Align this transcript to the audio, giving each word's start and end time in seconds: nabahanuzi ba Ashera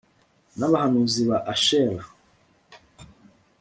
nabahanuzi 0.57 1.21
ba 1.29 1.37
Ashera 1.53 2.03